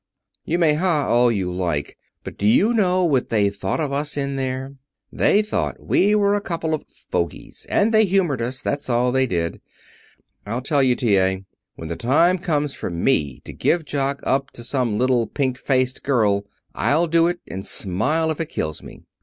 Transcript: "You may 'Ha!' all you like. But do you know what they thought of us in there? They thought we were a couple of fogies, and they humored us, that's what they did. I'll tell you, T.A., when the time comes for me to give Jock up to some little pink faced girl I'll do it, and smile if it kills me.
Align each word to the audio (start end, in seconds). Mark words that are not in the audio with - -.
"You 0.45 0.57
may 0.57 0.73
'Ha!' 0.73 1.05
all 1.07 1.31
you 1.31 1.51
like. 1.53 1.95
But 2.23 2.35
do 2.35 2.47
you 2.47 2.73
know 2.73 3.05
what 3.05 3.29
they 3.29 3.51
thought 3.51 3.79
of 3.79 3.91
us 3.91 4.17
in 4.17 4.35
there? 4.35 4.73
They 5.13 5.43
thought 5.43 5.79
we 5.79 6.15
were 6.15 6.33
a 6.33 6.41
couple 6.41 6.73
of 6.73 6.87
fogies, 6.89 7.67
and 7.69 7.93
they 7.93 8.05
humored 8.05 8.41
us, 8.41 8.63
that's 8.63 8.89
what 8.89 9.11
they 9.11 9.27
did. 9.27 9.61
I'll 10.43 10.63
tell 10.63 10.81
you, 10.81 10.95
T.A., 10.95 11.45
when 11.75 11.89
the 11.89 11.95
time 11.95 12.39
comes 12.39 12.73
for 12.73 12.89
me 12.89 13.41
to 13.45 13.53
give 13.53 13.85
Jock 13.85 14.21
up 14.23 14.49
to 14.53 14.63
some 14.63 14.97
little 14.97 15.27
pink 15.27 15.59
faced 15.59 16.01
girl 16.01 16.47
I'll 16.73 17.05
do 17.05 17.27
it, 17.27 17.39
and 17.47 17.63
smile 17.63 18.31
if 18.31 18.39
it 18.41 18.49
kills 18.49 18.81
me. 18.81 19.03